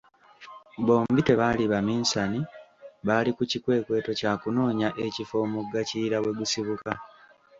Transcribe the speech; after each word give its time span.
Bombi 0.85 1.21
tebaali 1.27 1.63
Baminsani, 1.71 2.39
baali 3.07 3.29
ku 3.37 3.43
kikwekweto 3.51 4.11
kya 4.19 4.33
kunoonya 4.41 4.89
ekifo 5.05 5.35
Omugga 5.45 5.81
Kiyira 5.89 6.17
we 6.23 6.31
gusibuka. 6.39 6.91